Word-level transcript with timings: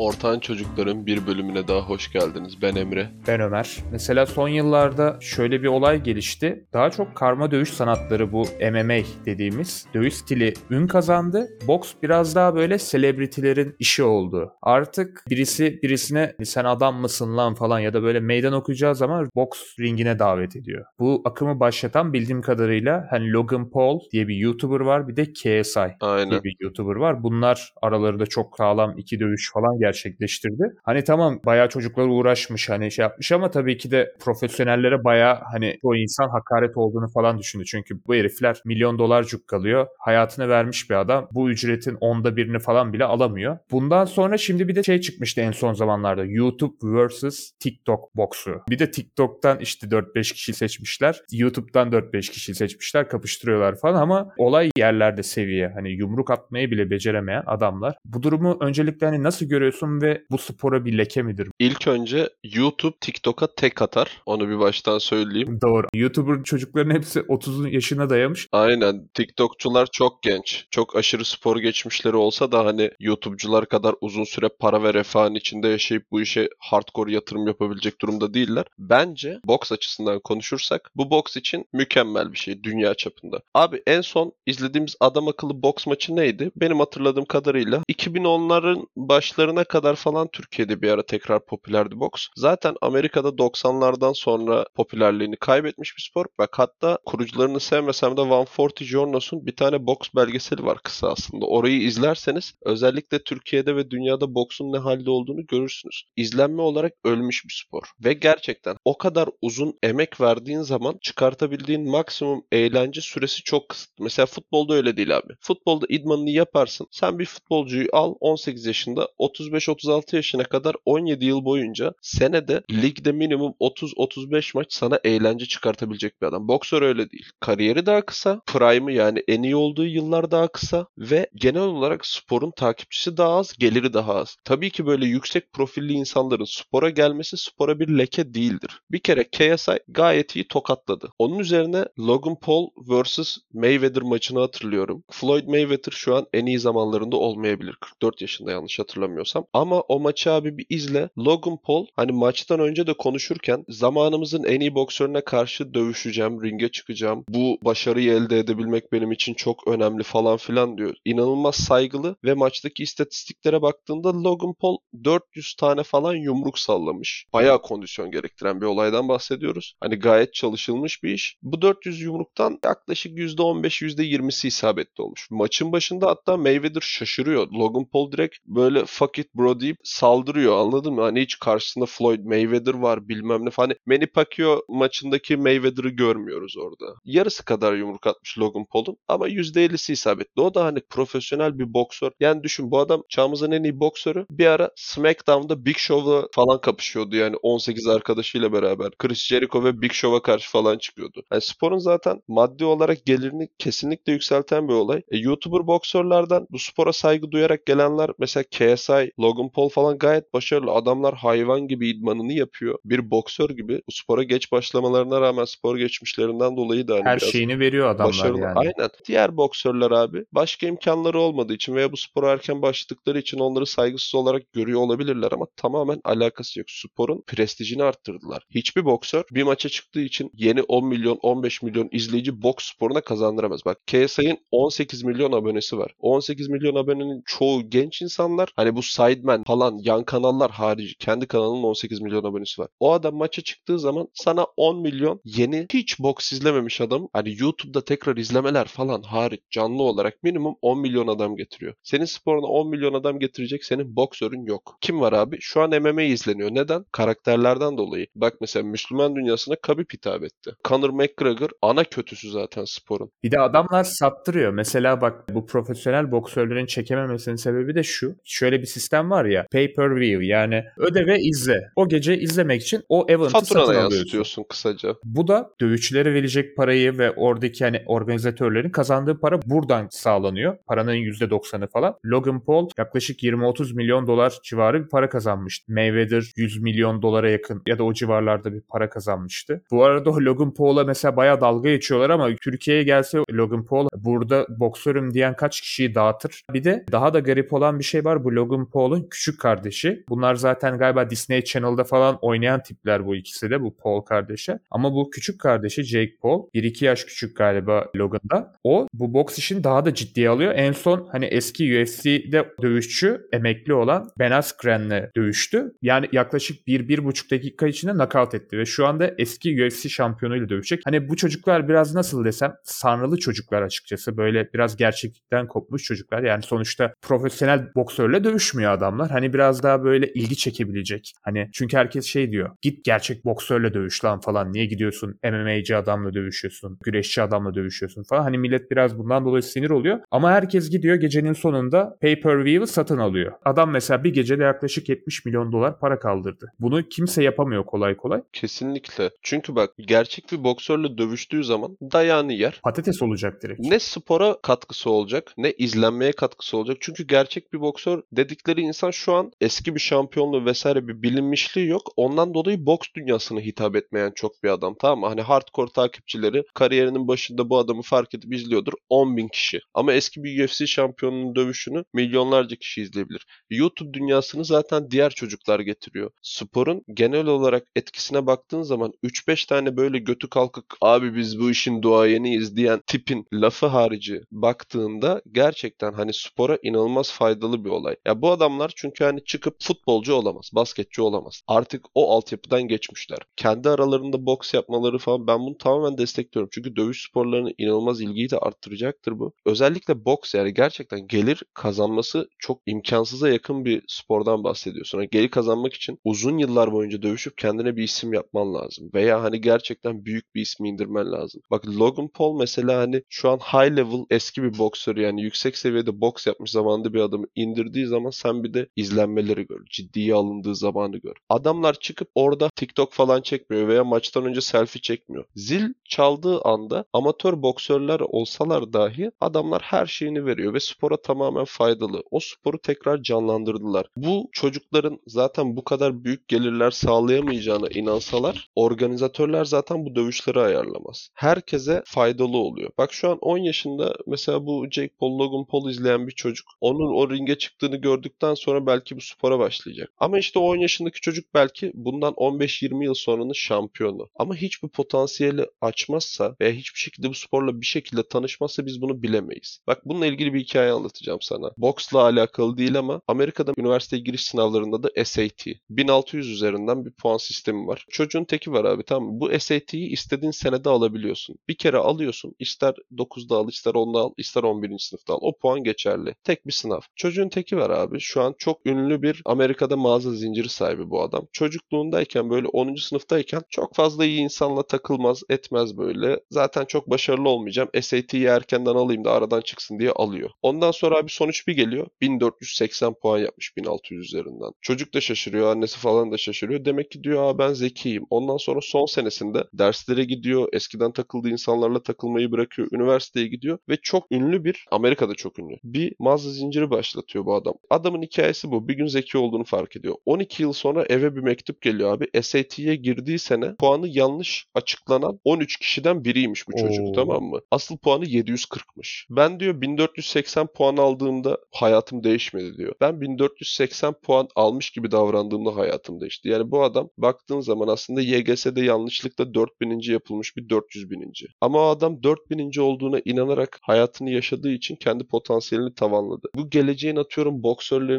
Ortağın 0.00 0.40
Çocukların 0.40 1.06
bir 1.06 1.26
bölümüne 1.26 1.68
daha 1.68 1.80
hoş 1.80 2.12
geldiniz. 2.12 2.62
Ben 2.62 2.76
Emre. 2.76 3.08
Ben 3.28 3.40
Ömer. 3.40 3.76
Mesela 3.92 4.26
son 4.26 4.48
yıllarda 4.48 5.18
şöyle 5.20 5.62
bir 5.62 5.68
olay 5.68 6.02
gelişti. 6.02 6.64
Daha 6.72 6.90
çok 6.90 7.14
karma 7.14 7.50
dövüş 7.50 7.70
sanatları 7.70 8.32
bu 8.32 8.42
MMA 8.42 9.24
dediğimiz 9.26 9.86
dövüş 9.94 10.14
stili 10.14 10.54
ün 10.70 10.86
kazandı. 10.86 11.48
Boks 11.66 11.92
biraz 12.02 12.34
daha 12.34 12.54
böyle 12.54 12.78
selebritilerin 12.78 13.76
işi 13.78 14.02
oldu. 14.02 14.52
Artık 14.62 15.24
birisi 15.30 15.78
birisine 15.82 16.34
sen 16.44 16.64
adam 16.64 17.00
mısın 17.00 17.36
lan 17.36 17.54
falan 17.54 17.80
ya 17.80 17.94
da 17.94 18.02
böyle 18.02 18.20
meydan 18.20 18.52
okuyacağı 18.52 18.94
zaman 18.94 19.30
boks 19.36 19.60
ringine 19.80 20.18
davet 20.18 20.56
ediyor. 20.56 20.84
Bu 20.98 21.22
akımı 21.24 21.60
başlatan 21.60 22.12
bildiğim 22.12 22.42
kadarıyla 22.42 23.06
hani 23.10 23.32
Logan 23.32 23.70
Paul 23.70 24.00
diye 24.12 24.28
bir 24.28 24.36
YouTuber 24.36 24.80
var 24.80 25.08
bir 25.08 25.16
de 25.16 25.32
KSI 25.32 25.96
Aynen. 26.00 26.30
diye 26.30 26.44
bir 26.44 26.56
YouTuber 26.60 26.96
var. 26.96 27.22
Bunlar 27.22 27.72
aralarında 27.82 28.26
çok 28.26 28.56
sağlam 28.56 28.98
iki 28.98 29.20
dövüş 29.20 29.52
falan 29.52 29.89
gerçekleştirdi. 29.90 30.64
Hani 30.84 31.04
tamam 31.04 31.40
bayağı 31.44 31.68
çocuklar 31.68 32.06
uğraşmış 32.06 32.68
hani 32.68 32.92
şey 32.92 33.02
yapmış 33.02 33.32
ama 33.32 33.50
tabii 33.50 33.78
ki 33.78 33.90
de 33.90 34.14
profesyonellere 34.20 35.04
bayağı 35.04 35.38
hani 35.52 35.78
o 35.82 35.94
insan 35.94 36.28
hakaret 36.28 36.76
olduğunu 36.76 37.08
falan 37.08 37.38
düşündü. 37.38 37.64
Çünkü 37.64 37.94
bu 38.06 38.14
herifler 38.14 38.60
milyon 38.64 38.98
dolar 38.98 39.24
cukkalıyor. 39.24 39.86
Hayatını 39.98 40.48
vermiş 40.48 40.90
bir 40.90 40.94
adam. 40.94 41.28
Bu 41.32 41.50
ücretin 41.50 41.96
onda 42.00 42.36
birini 42.36 42.58
falan 42.58 42.92
bile 42.92 43.04
alamıyor. 43.04 43.58
Bundan 43.70 44.04
sonra 44.04 44.38
şimdi 44.38 44.68
bir 44.68 44.74
de 44.74 44.82
şey 44.82 45.00
çıkmıştı 45.00 45.40
en 45.40 45.52
son 45.52 45.72
zamanlarda. 45.72 46.24
YouTube 46.24 46.76
vs 46.82 47.50
TikTok 47.60 48.16
boksu. 48.16 48.60
Bir 48.70 48.78
de 48.78 48.90
TikTok'tan 48.90 49.58
işte 49.60 49.86
4-5 49.86 50.34
kişi 50.34 50.52
seçmişler. 50.52 51.22
YouTube'dan 51.32 51.88
4-5 51.88 52.30
kişi 52.30 52.54
seçmişler. 52.54 53.08
Kapıştırıyorlar 53.08 53.76
falan 53.76 54.02
ama 54.02 54.28
olay 54.38 54.70
yerlerde 54.76 55.22
seviye. 55.22 55.68
Hani 55.74 55.90
yumruk 55.90 56.30
atmayı 56.30 56.70
bile 56.70 56.90
beceremeyen 56.90 57.42
adamlar. 57.46 57.96
Bu 58.04 58.22
durumu 58.22 58.56
öncelikle 58.60 59.06
hani 59.06 59.22
nasıl 59.22 59.46
görüyorsun 59.46 59.79
ve 59.82 60.24
bu 60.30 60.38
spora 60.38 60.84
bir 60.84 60.98
leke 60.98 61.22
midir? 61.22 61.48
İlk 61.58 61.88
önce 61.88 62.30
YouTube 62.44 62.96
TikTok'a 63.00 63.54
tek 63.54 63.82
atar. 63.82 64.22
Onu 64.26 64.48
bir 64.48 64.58
baştan 64.58 64.98
söyleyeyim. 64.98 65.58
Doğru. 65.62 65.86
YouTuber 65.94 66.44
çocukların 66.44 66.94
hepsi 66.94 67.22
30 67.28 67.72
yaşına 67.72 68.10
dayamış. 68.10 68.48
Aynen. 68.52 69.08
TikTokçular 69.14 69.88
çok 69.92 70.22
genç. 70.22 70.66
Çok 70.70 70.96
aşırı 70.96 71.24
spor 71.24 71.56
geçmişleri 71.56 72.16
olsa 72.16 72.52
da 72.52 72.64
hani 72.64 72.90
YouTube'cular 73.00 73.68
kadar 73.68 73.94
uzun 74.00 74.24
süre 74.24 74.48
para 74.60 74.82
ve 74.82 74.94
refahın 74.94 75.34
içinde 75.34 75.68
yaşayıp 75.68 76.10
bu 76.10 76.20
işe 76.20 76.48
hardcore 76.58 77.12
yatırım 77.12 77.46
yapabilecek 77.46 78.00
durumda 78.00 78.34
değiller. 78.34 78.64
Bence 78.78 79.40
boks 79.44 79.72
açısından 79.72 80.20
konuşursak 80.20 80.90
bu 80.96 81.10
boks 81.10 81.36
için 81.36 81.64
mükemmel 81.72 82.32
bir 82.32 82.38
şey 82.38 82.62
dünya 82.62 82.94
çapında. 82.94 83.40
Abi 83.54 83.82
en 83.86 84.00
son 84.00 84.32
izlediğimiz 84.46 84.96
adam 85.00 85.28
akıllı 85.28 85.62
boks 85.62 85.86
maçı 85.86 86.16
neydi? 86.16 86.50
Benim 86.56 86.78
hatırladığım 86.78 87.24
kadarıyla 87.24 87.82
2010'ların 87.92 88.86
başlarına 88.96 89.64
kadar 89.70 89.96
falan 89.96 90.28
Türkiye'de 90.32 90.82
bir 90.82 90.90
ara 90.90 91.02
tekrar 91.06 91.46
popülerdi 91.46 92.00
boks. 92.00 92.26
Zaten 92.36 92.74
Amerika'da 92.80 93.38
90'lardan 93.38 94.14
sonra 94.14 94.66
popülerliğini 94.74 95.36
kaybetmiş 95.36 95.96
bir 95.96 96.02
spor. 96.02 96.26
Bak 96.38 96.50
hatta 96.52 96.98
kurucularını 97.06 97.60
sevmesem 97.60 98.16
de 98.16 98.20
140 98.20 98.82
Journos'un 98.82 99.46
bir 99.46 99.56
tane 99.56 99.86
boks 99.86 100.08
belgeseli 100.16 100.64
var 100.64 100.78
kısa 100.84 101.08
aslında. 101.08 101.46
Orayı 101.46 101.82
izlerseniz 101.82 102.54
özellikle 102.62 103.22
Türkiye'de 103.22 103.76
ve 103.76 103.90
dünyada 103.90 104.34
boksun 104.34 104.72
ne 104.72 104.78
halde 104.78 105.10
olduğunu 105.10 105.46
görürsünüz. 105.46 106.04
İzlenme 106.16 106.62
olarak 106.62 106.92
ölmüş 107.04 107.44
bir 107.44 107.64
spor. 107.66 107.82
Ve 108.04 108.12
gerçekten 108.12 108.76
o 108.84 108.98
kadar 108.98 109.28
uzun 109.42 109.78
emek 109.82 110.20
verdiğin 110.20 110.62
zaman 110.62 110.98
çıkartabildiğin 111.02 111.90
maksimum 111.90 112.44
eğlence 112.52 113.00
süresi 113.00 113.42
çok 113.42 113.68
kısıtlı. 113.68 114.04
Mesela 114.04 114.26
futbolda 114.26 114.74
öyle 114.74 114.96
değil 114.96 115.16
abi. 115.16 115.32
Futbolda 115.40 115.86
idmanını 115.88 116.30
yaparsın. 116.30 116.86
Sen 116.90 117.18
bir 117.18 117.26
futbolcuyu 117.26 117.88
al 117.92 118.14
18 118.20 118.66
yaşında 118.66 119.08
35-36 119.50 120.16
yaşına 120.16 120.44
kadar 120.44 120.76
17 120.84 121.24
yıl 121.24 121.44
boyunca 121.44 121.92
senede 122.02 122.62
ligde 122.70 123.12
minimum 123.12 123.54
30-35 123.60 124.50
maç 124.54 124.72
sana 124.72 125.00
eğlence 125.04 125.46
çıkartabilecek 125.46 126.22
bir 126.22 126.26
adam. 126.26 126.48
Boksör 126.48 126.82
öyle 126.82 127.10
değil. 127.10 127.26
Kariyeri 127.40 127.86
daha 127.86 128.00
kısa. 128.00 128.40
Prime'ı 128.46 128.94
yani 128.94 129.24
en 129.28 129.42
iyi 129.42 129.56
olduğu 129.56 129.86
yıllar 129.86 130.30
daha 130.30 130.48
kısa 130.48 130.86
ve 130.98 131.30
genel 131.34 131.62
olarak 131.62 132.06
sporun 132.06 132.50
takipçisi 132.50 133.16
daha 133.16 133.36
az, 133.36 133.54
geliri 133.58 133.92
daha 133.92 134.14
az. 134.14 134.36
Tabii 134.44 134.70
ki 134.70 134.86
böyle 134.86 135.06
yüksek 135.06 135.52
profilli 135.52 135.92
insanların 135.92 136.44
spora 136.44 136.90
gelmesi 136.90 137.36
spora 137.36 137.80
bir 137.80 137.88
leke 137.88 138.34
değildir. 138.34 138.80
Bir 138.90 138.98
kere 138.98 139.24
KSI 139.24 139.80
gayet 139.88 140.36
iyi 140.36 140.48
tokatladı. 140.48 141.12
Onun 141.18 141.38
üzerine 141.38 141.84
Logan 141.98 142.34
Paul 142.40 142.68
vs 142.76 143.38
Mayweather 143.54 144.02
maçını 144.02 144.40
hatırlıyorum. 144.40 145.04
Floyd 145.10 145.48
Mayweather 145.48 145.92
şu 145.92 146.16
an 146.16 146.26
en 146.32 146.46
iyi 146.46 146.58
zamanlarında 146.58 147.16
olmayabilir. 147.16 147.76
44 147.80 148.20
yaşında 148.20 148.50
yanlış 148.50 148.78
hatırlamıyorsam. 148.78 149.39
Ama 149.52 149.80
o 149.80 150.00
maçı 150.00 150.32
abi 150.32 150.58
bir 150.58 150.66
izle. 150.68 151.08
Logan 151.18 151.56
Paul 151.56 151.86
hani 151.96 152.12
maçtan 152.12 152.60
önce 152.60 152.86
de 152.86 152.92
konuşurken 152.92 153.64
zamanımızın 153.68 154.44
en 154.44 154.60
iyi 154.60 154.74
boksörüne 154.74 155.20
karşı 155.20 155.74
dövüşeceğim, 155.74 156.42
ringe 156.42 156.68
çıkacağım. 156.68 157.24
Bu 157.28 157.58
başarıyı 157.64 158.12
elde 158.12 158.38
edebilmek 158.38 158.92
benim 158.92 159.12
için 159.12 159.34
çok 159.34 159.68
önemli 159.68 160.02
falan 160.02 160.36
filan 160.36 160.78
diyor. 160.78 160.94
İnanılmaz 161.04 161.56
saygılı 161.56 162.16
ve 162.24 162.34
maçtaki 162.34 162.82
istatistiklere 162.82 163.62
baktığında 163.62 164.22
Logan 164.22 164.54
Paul 164.54 164.76
400 165.04 165.54
tane 165.54 165.82
falan 165.82 166.14
yumruk 166.14 166.58
sallamış. 166.58 167.26
Bayağı 167.32 167.62
kondisyon 167.62 168.10
gerektiren 168.10 168.60
bir 168.60 168.66
olaydan 168.66 169.08
bahsediyoruz. 169.08 169.74
Hani 169.80 169.96
gayet 169.96 170.34
çalışılmış 170.34 171.02
bir 171.02 171.14
iş. 171.14 171.36
Bu 171.42 171.62
400 171.62 172.00
yumruktan 172.00 172.58
yaklaşık 172.64 173.18
%15 173.18 173.82
%20'si 173.82 174.46
isabetli 174.46 175.02
olmuş. 175.02 175.28
Maçın 175.30 175.72
başında 175.72 176.06
hatta 176.06 176.36
Mayweather 176.36 176.80
şaşırıyor. 176.80 177.48
Logan 177.52 177.84
Paul 177.84 178.12
direkt 178.12 178.36
böyle 178.46 178.84
fuck 178.86 179.18
it 179.18 179.29
bro 179.34 179.60
deyip 179.60 179.76
saldırıyor 179.84 180.58
anladın 180.58 180.94
mı? 180.94 181.02
Hani 181.02 181.20
hiç 181.20 181.38
karşısında 181.38 181.86
Floyd 181.86 182.24
Mayweather 182.24 182.74
var 182.74 183.08
bilmem 183.08 183.46
ne 183.46 183.50
falan. 183.50 183.68
Hani 183.68 183.76
Manny 183.86 184.06
Pacquiao 184.06 184.62
maçındaki 184.68 185.36
Mayweather'ı 185.36 185.88
görmüyoruz 185.88 186.56
orada. 186.58 186.94
Yarısı 187.04 187.44
kadar 187.44 187.72
yumruk 187.74 188.06
atmış 188.06 188.38
Logan 188.38 188.64
Paul'un 188.64 188.96
ama 189.08 189.28
%50'si 189.28 189.92
isabetli. 189.92 190.42
O 190.42 190.54
da 190.54 190.64
hani 190.64 190.80
profesyonel 190.80 191.58
bir 191.58 191.74
boksör. 191.74 192.10
Yani 192.20 192.42
düşün 192.42 192.70
bu 192.70 192.78
adam 192.78 193.02
çağımızın 193.08 193.50
en 193.50 193.62
iyi 193.62 193.80
boksörü. 193.80 194.26
Bir 194.30 194.46
ara 194.46 194.70
SmackDown'da 194.76 195.64
Big 195.64 195.76
Show'la 195.76 196.26
falan 196.32 196.60
kapışıyordu 196.60 197.16
yani 197.16 197.36
18 197.36 197.86
arkadaşıyla 197.86 198.52
beraber. 198.52 198.90
Chris 198.98 199.26
Jericho 199.26 199.64
ve 199.64 199.82
Big 199.82 199.92
Show'a 199.92 200.22
karşı 200.22 200.50
falan 200.50 200.78
çıkıyordu. 200.78 201.22
Yani 201.32 201.42
sporun 201.42 201.78
zaten 201.78 202.22
maddi 202.28 202.64
olarak 202.64 203.06
gelirini 203.06 203.48
kesinlikle 203.58 204.12
yükselten 204.12 204.68
bir 204.68 204.74
olay. 204.74 205.02
E, 205.10 205.18
YouTuber 205.18 205.66
boksörlerden 205.66 206.46
bu 206.50 206.58
spora 206.58 206.92
saygı 206.92 207.30
duyarak 207.30 207.66
gelenler 207.66 208.10
mesela 208.18 208.44
KSI, 208.44 209.12
Logan 209.20 209.48
Paul 209.48 209.68
falan 209.68 209.98
gayet 209.98 210.34
başarılı. 210.34 210.70
Adamlar 210.70 211.14
hayvan 211.14 211.68
gibi 211.68 211.88
idmanını 211.88 212.32
yapıyor. 212.32 212.78
Bir 212.84 213.10
boksör 213.10 213.50
gibi 213.50 213.82
spora 213.90 214.22
geç 214.22 214.52
başlamalarına 214.52 215.20
rağmen 215.20 215.44
spor 215.44 215.76
geçmişlerinden 215.76 216.56
dolayı 216.56 216.88
da 216.88 216.94
hani 216.94 217.04
Her 217.04 217.18
şeyini 217.18 217.58
veriyor 217.58 217.88
adamlar 217.88 218.08
başarılı. 218.08 218.40
yani. 218.40 218.58
Aynen. 218.58 218.90
Diğer 219.06 219.36
boksörler 219.36 219.90
abi 219.90 220.24
başka 220.32 220.66
imkanları 220.66 221.20
olmadığı 221.20 221.54
için 221.54 221.74
veya 221.74 221.92
bu 221.92 221.96
spora 221.96 222.32
erken 222.32 222.62
başladıkları 222.62 223.18
için 223.18 223.38
onları 223.38 223.66
saygısız 223.66 224.14
olarak 224.14 224.52
görüyor 224.52 224.80
olabilirler 224.80 225.32
ama 225.32 225.46
tamamen 225.56 226.00
alakası 226.04 226.58
yok. 226.58 226.70
Sporun 226.70 227.22
prestijini 227.26 227.82
arttırdılar. 227.82 228.42
Hiçbir 228.50 228.84
boksör 228.84 229.24
bir 229.30 229.42
maça 229.42 229.68
çıktığı 229.68 230.00
için 230.00 230.30
yeni 230.34 230.62
10 230.62 230.86
milyon 230.86 231.18
15 231.22 231.62
milyon 231.62 231.88
izleyici 231.92 232.42
boks 232.42 232.64
sporuna 232.74 233.00
kazandıramaz. 233.00 233.60
Bak 233.64 233.78
KSI'nin 233.86 234.38
18 234.50 235.02
milyon 235.02 235.32
abonesi 235.32 235.78
var. 235.78 235.94
18 235.98 236.48
milyon 236.48 236.74
abonenin 236.74 237.22
çoğu 237.26 237.70
genç 237.70 238.02
insanlar. 238.02 238.48
Hani 238.56 238.76
bu 238.76 238.82
Sidemen 239.10 239.44
falan 239.44 239.78
yan 239.82 240.04
kanallar 240.04 240.50
harici 240.50 240.94
kendi 240.94 241.26
kanalının 241.26 241.62
18 241.62 242.00
milyon 242.00 242.24
abonesi 242.24 242.62
var. 242.62 242.68
O 242.80 242.92
adam 242.92 243.14
maça 243.14 243.42
çıktığı 243.42 243.78
zaman 243.78 244.08
sana 244.14 244.46
10 244.56 244.82
milyon 244.82 245.20
yeni 245.24 245.66
hiç 245.72 246.00
boks 246.00 246.32
izlememiş 246.32 246.80
adam 246.80 247.08
hani 247.12 247.36
YouTube'da 247.38 247.84
tekrar 247.84 248.16
izlemeler 248.16 248.64
falan 248.64 249.02
hariç 249.02 249.40
canlı 249.50 249.82
olarak 249.82 250.22
minimum 250.22 250.56
10 250.62 250.78
milyon 250.80 251.06
adam 251.06 251.36
getiriyor. 251.36 251.74
Senin 251.82 252.04
sporuna 252.04 252.46
10 252.46 252.68
milyon 252.68 252.94
adam 252.94 253.18
getirecek 253.18 253.64
senin 253.64 253.96
boksörün 253.96 254.46
yok. 254.46 254.76
Kim 254.80 255.00
var 255.00 255.12
abi? 255.12 255.36
Şu 255.40 255.60
an 255.60 255.82
MMA 255.82 256.02
izleniyor. 256.02 256.50
Neden? 256.50 256.84
Karakterlerden 256.92 257.76
dolayı. 257.76 258.06
Bak 258.14 258.34
mesela 258.40 258.66
Müslüman 258.66 259.16
dünyasına 259.16 259.56
Khabib 259.62 259.92
hitap 259.92 260.22
etti. 260.24 260.54
Conor 260.68 260.90
McGregor 260.90 261.50
ana 261.62 261.84
kötüsü 261.84 262.30
zaten 262.30 262.64
sporun. 262.64 263.10
Bir 263.22 263.30
de 263.30 263.40
adamlar 263.40 263.84
sattırıyor. 263.84 264.52
Mesela 264.52 265.00
bak 265.00 265.34
bu 265.34 265.46
profesyonel 265.46 266.12
boksörlerin 266.12 266.66
çekememesinin 266.66 267.36
sebebi 267.36 267.74
de 267.74 267.82
şu. 267.82 268.16
Şöyle 268.24 268.60
bir 268.60 268.66
sistem 268.66 268.99
var 269.10 269.24
ya. 269.24 269.46
Pay 269.52 269.72
per 269.72 270.00
view 270.00 270.26
yani 270.26 270.64
öde 270.76 271.06
ve 271.06 271.18
izle. 271.20 271.70
O 271.76 271.88
gece 271.88 272.18
izlemek 272.18 272.62
için 272.62 272.82
o 272.88 273.06
event'ı 273.08 273.30
satın 273.30 273.46
Faturana 273.46 273.64
alıyorsun. 273.64 273.96
yansıtıyorsun 273.96 274.44
kısaca. 274.48 274.94
Bu 275.04 275.28
da 275.28 275.50
dövüşçülere 275.60 276.14
verecek 276.14 276.56
parayı 276.56 276.98
ve 276.98 277.10
oradaki 277.10 277.64
hani 277.64 277.82
organizatörlerin 277.86 278.70
kazandığı 278.70 279.20
para 279.20 279.40
buradan 279.46 279.88
sağlanıyor. 279.90 280.56
Paranın 280.66 280.94
%90'ı 280.94 281.66
falan. 281.66 281.94
Logan 282.04 282.40
Paul 282.44 282.68
yaklaşık 282.78 283.22
20-30 283.22 283.74
milyon 283.74 284.06
dolar 284.06 284.38
civarı 284.42 284.84
bir 284.84 284.88
para 284.88 285.08
kazanmıştı. 285.08 285.72
Mayweather 285.72 286.24
100 286.36 286.62
milyon 286.62 287.02
dolara 287.02 287.30
yakın 287.30 287.62
ya 287.66 287.78
da 287.78 287.84
o 287.84 287.92
civarlarda 287.92 288.52
bir 288.52 288.60
para 288.60 288.90
kazanmıştı. 288.90 289.62
Bu 289.70 289.84
arada 289.84 290.10
Logan 290.10 290.54
Paul'a 290.54 290.84
mesela 290.84 291.16
bayağı 291.16 291.40
dalga 291.40 291.70
geçiyorlar 291.70 292.10
ama 292.10 292.28
Türkiye'ye 292.42 292.82
gelse 292.82 293.18
Logan 293.32 293.64
Paul 293.64 293.88
burada 293.96 294.46
boksörüm 294.48 295.14
diyen 295.14 295.36
kaç 295.36 295.60
kişiyi 295.60 295.94
dağıtır. 295.94 296.42
Bir 296.52 296.64
de 296.64 296.84
daha 296.92 297.14
da 297.14 297.18
garip 297.20 297.52
olan 297.52 297.78
bir 297.78 297.84
şey 297.84 298.04
var. 298.04 298.24
Bu 298.24 298.34
Logan 298.34 298.70
Paul 298.70 298.89
Paul'un 298.90 299.08
küçük 299.10 299.40
kardeşi. 299.40 300.04
Bunlar 300.08 300.34
zaten 300.34 300.78
galiba 300.78 301.10
Disney 301.10 301.44
Channel'da 301.44 301.84
falan 301.84 302.18
oynayan 302.22 302.62
tipler 302.62 303.06
bu 303.06 303.16
ikisi 303.16 303.50
de 303.50 303.60
bu 303.60 303.76
Paul 303.76 304.00
kardeşi. 304.00 304.58
Ama 304.70 304.94
bu 304.94 305.10
küçük 305.10 305.40
kardeşi 305.40 305.82
Jake 305.82 306.16
Paul 306.22 306.48
1-2 306.54 306.84
yaş 306.84 307.04
küçük 307.04 307.36
galiba 307.36 307.86
Logan'da. 307.96 308.52
O 308.64 308.86
bu 308.92 309.14
boks 309.14 309.38
işini 309.38 309.64
daha 309.64 309.84
da 309.84 309.94
ciddiye 309.94 310.28
alıyor. 310.28 310.52
En 310.56 310.72
son 310.72 311.08
hani 311.12 311.24
eski 311.24 311.82
UFC'de 311.82 312.48
dövüşçü 312.62 313.28
emekli 313.32 313.74
olan 313.74 314.10
Ben 314.18 314.30
Askren'le 314.30 315.10
dövüştü. 315.16 315.72
Yani 315.82 316.08
yaklaşık 316.12 316.68
1-1,5 316.68 317.30
dakika 317.30 317.66
içinde 317.66 317.92
knockout 317.92 318.34
etti 318.34 318.58
ve 318.58 318.66
şu 318.66 318.86
anda 318.86 319.14
eski 319.18 319.64
UFC 319.64 319.88
şampiyonuyla 319.88 320.48
dövüşecek. 320.48 320.82
Hani 320.84 321.08
bu 321.08 321.16
çocuklar 321.16 321.68
biraz 321.68 321.94
nasıl 321.94 322.24
desem 322.24 322.54
sanrılı 322.64 323.18
çocuklar 323.18 323.62
açıkçası. 323.62 324.16
Böyle 324.16 324.52
biraz 324.54 324.76
gerçeklikten 324.76 325.46
kopmuş 325.46 325.82
çocuklar. 325.82 326.22
Yani 326.22 326.42
sonuçta 326.42 326.94
profesyonel 327.02 327.74
boksörle 327.74 328.24
dövüşmüyor 328.24 328.79
adamlar. 328.80 329.10
Hani 329.10 329.32
biraz 329.32 329.62
daha 329.62 329.84
böyle 329.84 330.12
ilgi 330.12 330.36
çekebilecek. 330.36 331.12
Hani 331.22 331.48
çünkü 331.52 331.76
herkes 331.76 332.06
şey 332.06 332.30
diyor. 332.32 332.50
Git 332.62 332.84
gerçek 332.84 333.24
boksörle 333.24 333.74
dövüş 333.74 334.04
lan 334.04 334.20
falan. 334.20 334.52
Niye 334.52 334.66
gidiyorsun 334.66 335.18
MMA'ci 335.24 335.76
adamla 335.76 336.14
dövüşüyorsun? 336.14 336.78
Güreşçi 336.84 337.22
adamla 337.22 337.54
dövüşüyorsun 337.54 338.02
falan. 338.02 338.22
Hani 338.22 338.38
millet 338.38 338.70
biraz 338.70 338.98
bundan 338.98 339.24
dolayı 339.24 339.42
sinir 339.42 339.70
oluyor. 339.70 340.00
Ama 340.10 340.30
herkes 340.30 340.70
gidiyor 340.70 340.96
gecenin 340.96 341.32
sonunda 341.32 341.98
pay-per-view'ı 342.02 342.66
satın 342.66 342.98
alıyor. 342.98 343.32
Adam 343.44 343.70
mesela 343.70 344.04
bir 344.04 344.14
gecede 344.14 344.42
yaklaşık 344.42 344.88
70 344.88 345.24
milyon 345.24 345.52
dolar 345.52 345.78
para 345.78 345.98
kaldırdı. 345.98 346.52
Bunu 346.60 346.88
kimse 346.88 347.22
yapamıyor 347.22 347.64
kolay 347.64 347.96
kolay. 347.96 348.22
Kesinlikle. 348.32 349.10
Çünkü 349.22 349.54
bak 349.54 349.70
gerçek 349.78 350.32
bir 350.32 350.44
boksörle 350.44 350.98
dövüştüğü 350.98 351.44
zaman 351.44 351.76
dayağını 351.82 352.32
yer. 352.32 352.60
Patates 352.62 353.02
olacak 353.02 353.42
direkt. 353.42 353.60
Ne 353.60 353.78
spora 353.78 354.36
katkısı 354.42 354.90
olacak 354.90 355.34
ne 355.36 355.52
izlenmeye 355.52 356.12
katkısı 356.12 356.56
olacak. 356.56 356.76
Çünkü 356.80 357.06
gerçek 357.06 357.52
bir 357.52 357.60
boksör 357.60 358.02
dedikleri 358.12 358.60
insan 358.70 358.90
şu 358.90 359.14
an 359.14 359.32
eski 359.40 359.74
bir 359.74 359.80
şampiyonluğu 359.80 360.44
vesaire 360.44 360.88
bir 360.88 361.02
bilinmişliği 361.02 361.68
yok. 361.68 361.92
Ondan 361.96 362.34
dolayı 362.34 362.66
boks 362.66 362.88
dünyasına 362.96 363.40
hitap 363.40 363.76
etmeyen 363.76 364.12
çok 364.14 364.42
bir 364.42 364.48
adam 364.48 364.74
tamam 364.80 365.00
mı? 365.00 365.06
Hani 365.06 365.20
hardcore 365.20 365.70
takipçileri 365.70 366.44
kariyerinin 366.54 367.08
başında 367.08 367.50
bu 367.50 367.58
adamı 367.58 367.82
fark 367.82 368.14
edip 368.14 368.34
izliyordur 368.34 368.72
10 368.88 369.16
bin 369.16 369.28
kişi. 369.28 369.60
Ama 369.74 369.92
eski 369.92 370.24
bir 370.24 370.44
UFC 370.44 370.66
şampiyonunun 370.66 371.34
dövüşünü 371.34 371.84
milyonlarca 371.94 372.56
kişi 372.56 372.82
izleyebilir. 372.82 373.26
YouTube 373.50 373.94
dünyasını 373.94 374.44
zaten 374.44 374.90
diğer 374.90 375.10
çocuklar 375.10 375.60
getiriyor. 375.60 376.10
Sporun 376.22 376.84
genel 376.94 377.26
olarak 377.26 377.66
etkisine 377.76 378.26
baktığın 378.26 378.62
zaman 378.62 378.92
3-5 379.02 379.46
tane 379.48 379.76
böyle 379.76 379.98
götü 379.98 380.28
kalkık 380.28 380.64
abi 380.80 381.16
biz 381.16 381.40
bu 381.40 381.50
işin 381.50 381.82
duayeniyiz 381.82 382.56
diyen 382.56 382.80
tipin 382.86 383.26
lafı 383.32 383.66
harici 383.66 384.20
baktığında 384.30 385.22
gerçekten 385.32 385.92
hani 385.92 386.12
spora 386.14 386.58
inanılmaz 386.62 387.12
faydalı 387.12 387.64
bir 387.64 387.70
olay. 387.70 387.96
Ya 388.06 388.22
bu 388.22 388.30
adamlar 388.50 388.72
çünkü 388.76 389.04
hani 389.04 389.24
çıkıp 389.24 389.56
futbolcu 389.62 390.14
olamaz, 390.14 390.50
basketçi 390.54 391.02
olamaz. 391.02 391.42
Artık 391.46 391.86
o 391.94 392.10
altyapıdan 392.10 392.62
geçmişler. 392.62 393.18
Kendi 393.36 393.68
aralarında 393.68 394.26
boks 394.26 394.54
yapmaları 394.54 394.98
falan 394.98 395.26
ben 395.26 395.40
bunu 395.40 395.58
tamamen 395.58 395.98
destekliyorum. 395.98 396.48
Çünkü 396.52 396.76
dövüş 396.76 397.06
sporlarının 397.08 397.54
inanılmaz 397.58 398.00
ilgiyi 398.00 398.30
de 398.30 398.38
arttıracaktır 398.38 399.18
bu. 399.18 399.32
Özellikle 399.46 400.04
boks 400.04 400.34
yani 400.34 400.54
gerçekten 400.54 401.06
gelir 401.06 401.42
kazanması 401.54 402.28
çok 402.38 402.62
imkansıza 402.66 403.28
yakın 403.28 403.64
bir 403.64 403.82
spordan 403.88 404.44
bahsediyorsun. 404.44 404.98
Yani 404.98 405.08
gelir 405.10 405.28
kazanmak 405.28 405.74
için 405.74 405.98
uzun 406.04 406.38
yıllar 406.38 406.72
boyunca 406.72 407.02
dövüşüp 407.02 407.38
kendine 407.38 407.76
bir 407.76 407.82
isim 407.82 408.12
yapman 408.12 408.54
lazım. 408.54 408.90
Veya 408.94 409.22
hani 409.22 409.40
gerçekten 409.40 410.04
büyük 410.04 410.34
bir 410.34 410.40
ismi 410.42 410.68
indirmen 410.68 411.12
lazım. 411.12 411.42
Bak 411.50 411.66
Logan 411.66 412.08
Paul 412.08 412.38
mesela 412.38 412.78
hani 412.78 413.02
şu 413.08 413.30
an 413.30 413.38
high 413.38 413.76
level 413.76 414.04
eski 414.10 414.42
bir 414.42 414.58
boksör 414.58 414.96
yani 414.96 415.22
yüksek 415.22 415.56
seviyede 415.56 416.00
boks 416.00 416.26
yapmış 416.26 416.50
zamanında 416.50 416.92
bir 416.94 417.00
adamı 417.00 417.26
indirdiği 417.34 417.86
zaman 417.86 418.10
sen 418.10 418.39
bir 418.44 418.54
de 418.54 418.68
izlenmeleri 418.76 419.46
gör. 419.46 419.60
Ciddiye 419.70 420.14
alındığı 420.14 420.54
zamanı 420.54 420.98
gör. 420.98 421.14
Adamlar 421.28 421.74
çıkıp 421.74 422.08
orada 422.14 422.50
TikTok 422.56 422.92
falan 422.92 423.20
çekmiyor 423.22 423.68
veya 423.68 423.84
maçtan 423.84 424.24
önce 424.24 424.40
selfie 424.40 424.82
çekmiyor. 424.82 425.24
Zil 425.34 425.72
çaldığı 425.84 426.40
anda 426.42 426.84
amatör 426.92 427.42
boksörler 427.42 428.00
olsalar 428.00 428.72
dahi 428.72 429.10
adamlar 429.20 429.62
her 429.62 429.86
şeyini 429.86 430.26
veriyor 430.26 430.54
ve 430.54 430.60
spora 430.60 430.96
tamamen 431.02 431.44
faydalı. 431.44 432.02
O 432.10 432.20
sporu 432.20 432.58
tekrar 432.58 433.02
canlandırdılar. 433.02 433.86
Bu 433.96 434.28
çocukların 434.32 435.00
zaten 435.06 435.56
bu 435.56 435.64
kadar 435.64 436.04
büyük 436.04 436.28
gelirler 436.28 436.70
sağlayamayacağına 436.70 437.68
inansalar 437.68 438.50
organizatörler 438.54 439.44
zaten 439.44 439.86
bu 439.86 439.94
dövüşleri 439.94 440.40
ayarlamaz. 440.40 441.08
Herkese 441.14 441.82
faydalı 441.86 442.36
oluyor. 442.36 442.70
Bak 442.78 442.92
şu 442.92 443.10
an 443.10 443.18
10 443.18 443.38
yaşında 443.38 443.94
mesela 444.06 444.46
bu 444.46 444.66
Jake 444.70 444.94
Paul, 444.98 445.18
Logan 445.18 445.44
Paul 445.44 445.70
izleyen 445.70 446.06
bir 446.06 446.12
çocuk. 446.12 446.46
Onun 446.60 446.94
o 446.94 447.10
ringe 447.10 447.38
çıktığını 447.38 447.76
gördükten 447.76 448.29
sonra 448.34 448.66
belki 448.66 448.96
bu 448.96 449.00
spora 449.00 449.38
başlayacak. 449.38 449.92
Ama 449.98 450.18
işte 450.18 450.38
o 450.38 450.42
10 450.42 450.56
yaşındaki 450.56 451.00
çocuk 451.00 451.34
belki 451.34 451.72
bundan 451.74 452.12
15-20 452.12 452.84
yıl 452.84 452.94
sonranın 452.94 453.32
şampiyonu. 453.32 454.08
Ama 454.16 454.34
hiçbir 454.36 454.68
potansiyeli 454.68 455.46
açmazsa 455.60 456.36
veya 456.40 456.52
hiçbir 456.52 456.78
şekilde 456.78 457.08
bu 457.08 457.14
sporla 457.14 457.60
bir 457.60 457.66
şekilde 457.66 458.08
tanışmazsa 458.08 458.66
biz 458.66 458.82
bunu 458.82 459.02
bilemeyiz. 459.02 459.60
Bak 459.66 459.82
bununla 459.84 460.06
ilgili 460.06 460.34
bir 460.34 460.40
hikaye 460.40 460.72
anlatacağım 460.72 461.18
sana. 461.22 461.50
Boksla 461.56 462.02
alakalı 462.02 462.56
değil 462.56 462.78
ama 462.78 463.00
Amerika'da 463.08 463.52
üniversite 463.56 463.98
giriş 463.98 464.24
sınavlarında 464.24 464.82
da 464.82 465.04
SAT. 465.04 465.46
1600 465.70 466.28
üzerinden 466.28 466.84
bir 466.84 466.90
puan 466.90 467.16
sistemi 467.16 467.66
var. 467.66 467.86
Çocuğun 467.90 468.24
teki 468.24 468.52
var 468.52 468.64
abi 468.64 468.82
tamam 468.82 469.12
mı? 469.12 469.20
Bu 469.20 469.40
SAT'yi 469.40 469.88
istediğin 469.88 470.30
senede 470.30 470.68
alabiliyorsun. 470.68 471.36
Bir 471.48 471.54
kere 471.54 471.76
alıyorsun. 471.76 472.34
İster 472.38 472.74
9'da 472.96 473.36
al, 473.36 473.48
ister 473.48 473.72
10'da 473.72 473.98
al, 473.98 474.12
ister 474.16 474.42
11. 474.42 474.78
sınıfta 474.78 475.14
al. 475.14 475.18
O 475.20 475.36
puan 475.38 475.64
geçerli. 475.64 476.14
Tek 476.24 476.46
bir 476.46 476.52
sınav. 476.52 476.80
Çocuğun 476.96 477.28
teki 477.28 477.56
var 477.56 477.70
abi. 477.70 478.00
Şu 478.00 478.19
an 478.22 478.34
çok 478.38 478.66
ünlü 478.66 479.02
bir 479.02 479.22
Amerika'da 479.24 479.76
mağaza 479.76 480.10
zinciri 480.10 480.48
sahibi 480.48 480.90
bu 480.90 481.02
adam. 481.02 481.26
Çocukluğundayken 481.32 482.30
böyle 482.30 482.46
10. 482.48 482.74
sınıftayken 482.74 483.42
çok 483.50 483.74
fazla 483.74 484.04
iyi 484.04 484.20
insanla 484.20 484.62
takılmaz, 484.62 485.22
etmez 485.28 485.78
böyle. 485.78 486.20
Zaten 486.30 486.64
çok 486.64 486.90
başarılı 486.90 487.28
olmayacağım. 487.28 487.68
SAT'yi 487.80 488.24
erkenden 488.24 488.74
alayım 488.74 489.04
da 489.04 489.12
aradan 489.12 489.40
çıksın 489.40 489.78
diye 489.78 489.90
alıyor. 489.90 490.30
Ondan 490.42 490.70
sonra 490.70 490.98
abi 490.98 491.10
sonuç 491.10 491.48
bir 491.48 491.56
geliyor. 491.56 491.86
1480 492.00 492.94
puan 492.94 493.18
yapmış 493.18 493.56
1600 493.56 494.06
üzerinden. 494.06 494.50
Çocuk 494.60 494.94
da 494.94 495.00
şaşırıyor, 495.00 495.50
annesi 495.50 495.78
falan 495.78 496.12
da 496.12 496.18
şaşırıyor. 496.18 496.64
Demek 496.64 496.90
ki 496.90 497.04
diyor 497.04 497.22
Aa, 497.22 497.38
ben 497.38 497.52
zekiyim. 497.52 498.06
Ondan 498.10 498.36
sonra 498.36 498.60
son 498.62 498.86
senesinde 498.86 499.44
derslere 499.52 500.04
gidiyor. 500.04 500.48
Eskiden 500.52 500.92
takıldığı 500.92 501.28
insanlarla 501.28 501.82
takılmayı 501.82 502.32
bırakıyor. 502.32 502.68
Üniversiteye 502.72 503.26
gidiyor 503.26 503.58
ve 503.68 503.76
çok 503.82 504.12
ünlü 504.12 504.44
bir, 504.44 504.66
Amerika'da 504.70 505.14
çok 505.14 505.38
ünlü, 505.38 505.56
bir 505.64 505.94
mağaza 505.98 506.30
zinciri 506.30 506.70
başlatıyor 506.70 507.26
bu 507.26 507.34
adam. 507.34 507.54
Adamın 507.70 508.02
hikayesi 508.10 508.50
bu. 508.50 508.68
Bir 508.68 508.74
gün 508.74 508.86
zeki 508.86 509.18
olduğunu 509.18 509.44
fark 509.44 509.76
ediyor. 509.76 509.94
12 510.06 510.42
yıl 510.42 510.52
sonra 510.52 510.84
eve 510.88 511.16
bir 511.16 511.20
mektup 511.20 511.62
geliyor 511.62 511.92
abi. 511.92 512.22
SAT'ye 512.22 512.76
girdiği 512.76 513.18
sene 513.18 513.54
puanı 513.56 513.88
yanlış 513.88 514.46
açıklanan 514.54 515.20
13 515.24 515.56
kişiden 515.58 516.04
biriymiş 516.04 516.48
bu 516.48 516.52
çocuk 516.56 516.88
Oo. 516.88 516.92
tamam 516.92 517.24
mı? 517.24 517.40
Asıl 517.50 517.76
puanı 517.76 518.04
740'mış. 518.04 519.06
Ben 519.10 519.40
diyor 519.40 519.60
1480 519.60 520.46
puan 520.46 520.76
aldığımda 520.76 521.38
hayatım 521.52 522.04
değişmedi 522.04 522.56
diyor. 522.56 522.74
Ben 522.80 523.00
1480 523.00 523.92
puan 523.92 524.28
almış 524.36 524.70
gibi 524.70 524.90
davrandığımda 524.90 525.56
hayatım 525.56 526.00
değişti. 526.00 526.28
Yani 526.28 526.50
bu 526.50 526.62
adam 526.62 526.90
baktığın 526.98 527.40
zaman 527.40 527.68
aslında 527.68 528.00
YGS'de 528.00 528.64
yanlışlıkla 528.64 529.34
4000. 529.34 529.92
yapılmış 529.92 530.36
bir 530.36 530.48
400 530.48 530.90
bininci. 530.90 531.26
Ama 531.40 531.58
o 531.58 531.68
adam 531.68 532.02
4000. 532.02 532.60
olduğuna 532.60 533.00
inanarak 533.04 533.58
hayatını 533.62 534.10
yaşadığı 534.10 534.50
için 534.50 534.76
kendi 534.76 535.04
potansiyelini 535.04 535.74
tavanladı. 535.74 536.28
Bu 536.34 536.50
geleceğin 536.50 536.96
atıyorum 536.96 537.42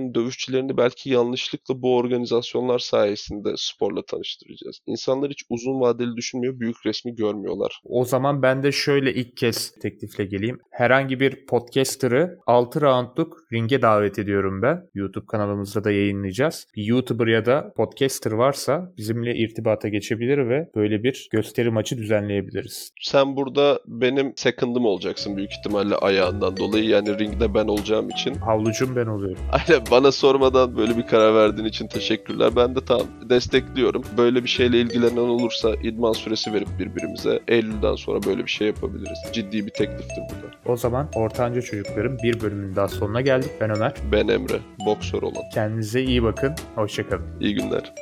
boksörlerini, 0.01 0.15
dövüşçülerini 0.15 0.77
belki 0.77 1.09
yanlışlıkla 1.09 1.81
bu 1.81 1.95
organizasyonlar 1.97 2.79
sayesinde 2.79 3.53
sporla 3.55 4.01
tanıştıracağız. 4.05 4.79
İnsanlar 4.85 5.29
hiç 5.29 5.43
uzun 5.49 5.81
vadeli 5.81 6.15
düşünmüyor, 6.15 6.59
büyük 6.59 6.85
resmi 6.85 7.15
görmüyorlar. 7.15 7.81
O 7.83 8.05
zaman 8.05 8.41
ben 8.41 8.63
de 8.63 8.71
şöyle 8.71 9.13
ilk 9.13 9.37
kez 9.37 9.71
teklifle 9.71 10.25
geleyim. 10.25 10.59
Herhangi 10.71 11.19
bir 11.19 11.45
podcaster'ı 11.45 12.39
6 12.47 12.81
roundluk 12.81 13.37
ringe 13.53 13.81
davet 13.81 14.19
ediyorum 14.19 14.61
ben. 14.61 14.89
YouTube 14.93 15.25
kanalımızda 15.25 15.83
da 15.83 15.91
yayınlayacağız. 15.91 16.67
Bir 16.75 16.83
YouTuber 16.83 17.27
ya 17.27 17.45
da 17.45 17.73
podcaster 17.75 18.31
varsa 18.31 18.93
bizimle 18.97 19.35
irtibata 19.35 19.87
geçebilir 19.87 20.49
ve 20.49 20.69
böyle 20.75 21.03
bir 21.03 21.29
gösteri 21.31 21.69
maçı 21.69 21.97
düzenleyebiliriz. 21.97 22.91
Sen 23.01 23.35
burada 23.35 23.79
benim 23.87 24.33
second'ım 24.35 24.85
olacaksın 24.85 25.37
büyük 25.37 25.51
ihtimalle 25.51 25.95
ayağından 25.95 26.57
dolayı. 26.57 26.85
Yani 26.85 27.19
ringde 27.19 27.53
ben 27.53 27.67
olacağım 27.67 28.09
için. 28.09 28.35
Havlucum 28.35 28.95
ben 28.95 29.05
oluyorum. 29.05 29.43
Aynen 29.51 29.85
bana 29.91 30.11
sormadan 30.11 30.77
böyle 30.77 30.97
bir 30.97 31.07
karar 31.07 31.35
verdiğin 31.35 31.67
için 31.67 31.87
teşekkürler. 31.87 32.55
Ben 32.55 32.75
de 32.75 32.85
tam 32.85 33.01
destekliyorum. 33.29 34.03
Böyle 34.17 34.43
bir 34.43 34.49
şeyle 34.49 34.81
ilgilenen 34.81 35.17
olursa 35.17 35.73
idman 35.83 36.13
süresi 36.13 36.53
verip 36.53 36.67
birbirimize 36.79 37.39
Eylül'den 37.47 37.95
sonra 37.95 38.23
böyle 38.23 38.45
bir 38.45 38.49
şey 38.49 38.67
yapabiliriz. 38.67 39.19
Ciddi 39.33 39.65
bir 39.65 39.71
tekliftir 39.71 40.21
bu 40.29 40.47
da. 40.47 40.71
O 40.71 40.77
zaman 40.77 41.09
Ortanca 41.15 41.61
Çocukların 41.61 42.17
bir 42.23 42.41
bölümünün 42.41 42.75
daha 42.75 42.87
sonuna 42.87 43.21
geldik. 43.21 43.51
Ben 43.61 43.69
Ömer. 43.69 43.93
Ben 44.11 44.27
Emre, 44.27 44.59
boksör 44.85 45.21
olan. 45.21 45.43
Kendinize 45.53 46.03
iyi 46.03 46.23
bakın. 46.23 46.55
Hoşçakalın. 46.75 47.25
İyi 47.39 47.55
günler. 47.55 47.93